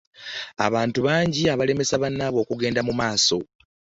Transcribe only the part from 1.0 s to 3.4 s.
bangi abalemesa bannaabwe okugenda mu maaso.